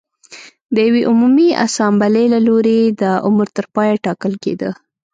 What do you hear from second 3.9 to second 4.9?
ټاکل کېده